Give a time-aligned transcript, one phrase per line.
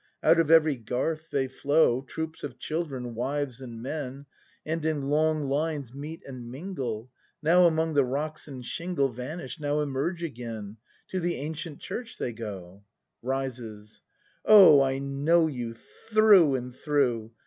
[0.23, 2.01] Out of every garth they flow.
[2.01, 4.25] Troops of children, wives and men.
[4.65, 7.11] And in long lines meet and mingle,
[7.43, 10.77] Now among the rocks and shingle Vanish, now emerge again;—
[11.09, 12.83] To the ancient Church they go.
[13.21, 14.01] [Rises.]
[14.43, 17.33] Oh, I know you, through and through!